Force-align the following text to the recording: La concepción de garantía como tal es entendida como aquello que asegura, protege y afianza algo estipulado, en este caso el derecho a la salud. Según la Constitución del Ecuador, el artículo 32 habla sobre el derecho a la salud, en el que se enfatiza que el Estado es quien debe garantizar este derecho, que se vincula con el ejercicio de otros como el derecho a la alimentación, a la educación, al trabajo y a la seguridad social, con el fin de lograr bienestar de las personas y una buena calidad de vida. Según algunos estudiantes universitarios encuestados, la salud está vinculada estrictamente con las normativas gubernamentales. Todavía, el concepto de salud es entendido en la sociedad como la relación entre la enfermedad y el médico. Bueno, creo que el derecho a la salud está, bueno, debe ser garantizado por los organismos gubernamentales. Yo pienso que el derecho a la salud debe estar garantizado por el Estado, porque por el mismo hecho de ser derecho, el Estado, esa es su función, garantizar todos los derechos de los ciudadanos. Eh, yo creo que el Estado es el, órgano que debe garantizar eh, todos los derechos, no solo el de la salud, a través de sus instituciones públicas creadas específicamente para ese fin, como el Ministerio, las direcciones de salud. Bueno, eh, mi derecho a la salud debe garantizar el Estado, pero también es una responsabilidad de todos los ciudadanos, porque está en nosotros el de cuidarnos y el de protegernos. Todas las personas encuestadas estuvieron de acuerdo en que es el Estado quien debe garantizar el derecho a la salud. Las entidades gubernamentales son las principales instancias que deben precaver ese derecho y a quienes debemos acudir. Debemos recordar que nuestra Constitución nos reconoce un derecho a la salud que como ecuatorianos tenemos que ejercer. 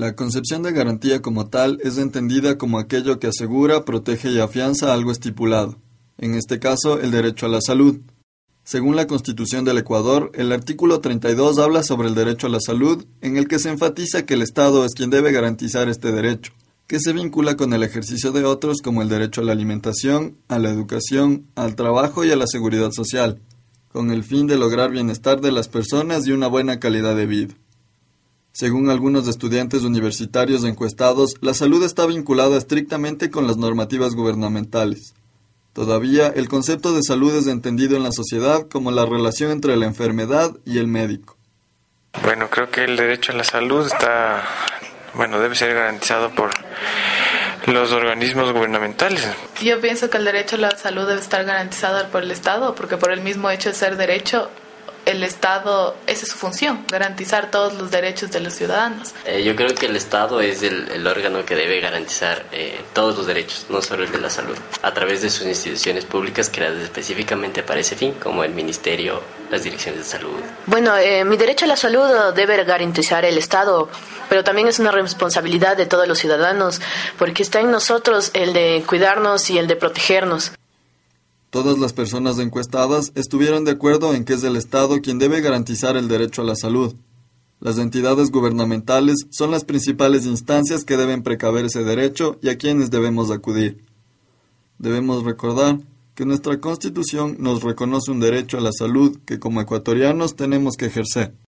La 0.00 0.16
concepción 0.16 0.62
de 0.62 0.72
garantía 0.72 1.20
como 1.20 1.48
tal 1.48 1.78
es 1.84 1.98
entendida 1.98 2.56
como 2.56 2.78
aquello 2.78 3.20
que 3.20 3.26
asegura, 3.26 3.84
protege 3.84 4.30
y 4.30 4.38
afianza 4.38 4.94
algo 4.94 5.12
estipulado, 5.12 5.76
en 6.16 6.36
este 6.36 6.58
caso 6.58 6.98
el 6.98 7.10
derecho 7.10 7.44
a 7.44 7.50
la 7.50 7.60
salud. 7.60 8.00
Según 8.64 8.96
la 8.96 9.06
Constitución 9.06 9.66
del 9.66 9.76
Ecuador, 9.76 10.32
el 10.32 10.52
artículo 10.52 11.02
32 11.02 11.58
habla 11.58 11.82
sobre 11.82 12.08
el 12.08 12.14
derecho 12.14 12.46
a 12.46 12.50
la 12.50 12.60
salud, 12.60 13.04
en 13.20 13.36
el 13.36 13.46
que 13.46 13.58
se 13.58 13.68
enfatiza 13.68 14.24
que 14.24 14.32
el 14.32 14.40
Estado 14.40 14.86
es 14.86 14.94
quien 14.94 15.10
debe 15.10 15.32
garantizar 15.32 15.90
este 15.90 16.12
derecho, 16.12 16.54
que 16.86 16.98
se 16.98 17.12
vincula 17.12 17.58
con 17.58 17.74
el 17.74 17.82
ejercicio 17.82 18.32
de 18.32 18.46
otros 18.46 18.78
como 18.82 19.02
el 19.02 19.10
derecho 19.10 19.42
a 19.42 19.44
la 19.44 19.52
alimentación, 19.52 20.38
a 20.48 20.58
la 20.58 20.70
educación, 20.70 21.44
al 21.56 21.76
trabajo 21.76 22.24
y 22.24 22.30
a 22.30 22.36
la 22.36 22.46
seguridad 22.46 22.92
social, 22.92 23.42
con 23.92 24.10
el 24.10 24.24
fin 24.24 24.46
de 24.46 24.56
lograr 24.56 24.92
bienestar 24.92 25.42
de 25.42 25.52
las 25.52 25.68
personas 25.68 26.26
y 26.26 26.32
una 26.32 26.46
buena 26.46 26.80
calidad 26.80 27.14
de 27.14 27.26
vida. 27.26 27.54
Según 28.52 28.90
algunos 28.90 29.28
estudiantes 29.28 29.82
universitarios 29.82 30.64
encuestados, 30.64 31.34
la 31.40 31.54
salud 31.54 31.84
está 31.84 32.04
vinculada 32.06 32.56
estrictamente 32.58 33.30
con 33.30 33.46
las 33.46 33.56
normativas 33.56 34.14
gubernamentales. 34.14 35.14
Todavía, 35.72 36.26
el 36.34 36.48
concepto 36.48 36.92
de 36.92 37.02
salud 37.02 37.34
es 37.36 37.46
entendido 37.46 37.96
en 37.96 38.02
la 38.02 38.10
sociedad 38.10 38.66
como 38.68 38.90
la 38.90 39.06
relación 39.06 39.52
entre 39.52 39.76
la 39.76 39.86
enfermedad 39.86 40.50
y 40.64 40.78
el 40.78 40.88
médico. 40.88 41.36
Bueno, 42.24 42.50
creo 42.50 42.70
que 42.70 42.84
el 42.84 42.96
derecho 42.96 43.30
a 43.30 43.36
la 43.36 43.44
salud 43.44 43.86
está, 43.86 44.42
bueno, 45.14 45.38
debe 45.38 45.54
ser 45.54 45.72
garantizado 45.72 46.30
por 46.30 46.50
los 47.66 47.92
organismos 47.92 48.52
gubernamentales. 48.52 49.28
Yo 49.62 49.80
pienso 49.80 50.10
que 50.10 50.18
el 50.18 50.24
derecho 50.24 50.56
a 50.56 50.58
la 50.58 50.76
salud 50.76 51.06
debe 51.06 51.20
estar 51.20 51.44
garantizado 51.44 52.08
por 52.10 52.24
el 52.24 52.32
Estado, 52.32 52.74
porque 52.74 52.96
por 52.96 53.12
el 53.12 53.20
mismo 53.20 53.48
hecho 53.48 53.68
de 53.68 53.76
ser 53.76 53.96
derecho, 53.96 54.50
el 55.10 55.22
Estado, 55.22 55.96
esa 56.06 56.24
es 56.24 56.32
su 56.32 56.38
función, 56.38 56.84
garantizar 56.88 57.50
todos 57.50 57.74
los 57.74 57.90
derechos 57.90 58.30
de 58.30 58.40
los 58.40 58.54
ciudadanos. 58.54 59.12
Eh, 59.24 59.42
yo 59.42 59.56
creo 59.56 59.74
que 59.74 59.86
el 59.86 59.96
Estado 59.96 60.40
es 60.40 60.62
el, 60.62 61.06
órgano 61.06 61.44
que 61.44 61.54
debe 61.54 61.80
garantizar 61.80 62.44
eh, 62.52 62.80
todos 62.92 63.16
los 63.16 63.26
derechos, 63.26 63.66
no 63.68 63.82
solo 63.82 64.04
el 64.04 64.12
de 64.12 64.18
la 64.18 64.30
salud, 64.30 64.56
a 64.82 64.94
través 64.94 65.22
de 65.22 65.30
sus 65.30 65.46
instituciones 65.46 66.04
públicas 66.04 66.50
creadas 66.52 66.82
específicamente 66.82 67.62
para 67.62 67.80
ese 67.80 67.96
fin, 67.96 68.14
como 68.22 68.44
el 68.44 68.52
Ministerio, 68.52 69.22
las 69.50 69.64
direcciones 69.64 70.00
de 70.00 70.06
salud. 70.06 70.40
Bueno, 70.66 70.96
eh, 70.96 71.24
mi 71.24 71.36
derecho 71.36 71.64
a 71.64 71.68
la 71.68 71.76
salud 71.76 72.32
debe 72.34 72.62
garantizar 72.64 73.24
el 73.24 73.38
Estado, 73.38 73.88
pero 74.28 74.44
también 74.44 74.68
es 74.68 74.78
una 74.78 74.92
responsabilidad 74.92 75.76
de 75.76 75.86
todos 75.86 76.06
los 76.06 76.18
ciudadanos, 76.18 76.80
porque 77.18 77.42
está 77.42 77.60
en 77.60 77.70
nosotros 77.70 78.30
el 78.34 78.52
de 78.52 78.84
cuidarnos 78.86 79.50
y 79.50 79.58
el 79.58 79.66
de 79.66 79.76
protegernos. 79.76 80.52
Todas 81.50 81.78
las 81.78 81.92
personas 81.92 82.38
encuestadas 82.38 83.10
estuvieron 83.16 83.64
de 83.64 83.72
acuerdo 83.72 84.14
en 84.14 84.24
que 84.24 84.34
es 84.34 84.44
el 84.44 84.54
Estado 84.54 85.00
quien 85.02 85.18
debe 85.18 85.40
garantizar 85.40 85.96
el 85.96 86.06
derecho 86.06 86.42
a 86.42 86.44
la 86.44 86.54
salud. 86.54 86.94
Las 87.58 87.76
entidades 87.78 88.30
gubernamentales 88.30 89.26
son 89.30 89.50
las 89.50 89.64
principales 89.64 90.26
instancias 90.26 90.84
que 90.84 90.96
deben 90.96 91.24
precaver 91.24 91.64
ese 91.64 91.82
derecho 91.82 92.38
y 92.40 92.50
a 92.50 92.56
quienes 92.56 92.90
debemos 92.90 93.32
acudir. 93.32 93.82
Debemos 94.78 95.24
recordar 95.24 95.80
que 96.14 96.24
nuestra 96.24 96.60
Constitución 96.60 97.36
nos 97.40 97.64
reconoce 97.64 98.12
un 98.12 98.20
derecho 98.20 98.56
a 98.56 98.60
la 98.60 98.70
salud 98.72 99.18
que 99.26 99.40
como 99.40 99.60
ecuatorianos 99.60 100.36
tenemos 100.36 100.76
que 100.76 100.86
ejercer. 100.86 101.34